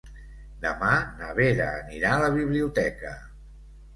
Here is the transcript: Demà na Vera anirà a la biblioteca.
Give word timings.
Demà 0.61 0.93
na 1.19 1.27
Vera 1.41 1.67
anirà 1.83 2.09
a 2.15 2.23
la 2.23 2.31
biblioteca. 2.37 3.13